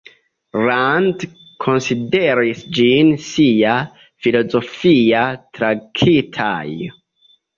[0.67, 1.25] Rand
[1.65, 3.75] konsideris ĝin sia
[4.27, 5.21] filozofia
[5.59, 6.91] traktaĵo.